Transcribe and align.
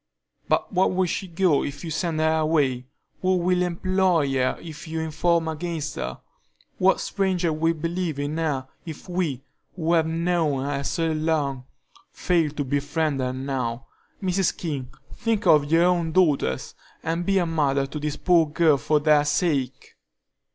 "But 0.49 0.73
where 0.73 0.87
will 0.87 1.05
she 1.05 1.27
go 1.27 1.63
if 1.63 1.83
you 1.85 1.91
send 1.91 2.19
her 2.19 2.37
away? 2.39 2.87
Who 3.21 3.37
will 3.37 3.61
employ 3.61 4.33
her 4.33 4.57
if 4.59 4.87
you 4.87 4.99
inform 4.99 5.47
against 5.47 5.95
her? 5.95 6.19
What 6.79 6.99
stranger 6.99 7.53
will 7.53 7.75
believe 7.75 8.17
in 8.17 8.35
her 8.39 8.67
if 8.83 9.07
we, 9.07 9.43
who 9.75 9.93
have 9.93 10.07
known 10.07 10.65
her 10.65 10.83
so 10.83 11.11
long, 11.11 11.65
fail 12.11 12.49
to 12.49 12.63
befriend 12.63 13.19
her 13.19 13.31
now? 13.31 13.85
Mrs. 14.23 14.57
King, 14.57 14.89
think 15.13 15.45
of 15.45 15.71
your 15.71 15.83
own 15.83 16.11
daughters, 16.13 16.73
and 17.03 17.23
be 17.23 17.37
a 17.37 17.45
mother 17.45 17.85
to 17.85 17.99
this 17.99 18.17
poor 18.17 18.47
girl 18.49 18.77
for 18.77 18.99
their 18.99 19.23
sake." 19.23 19.93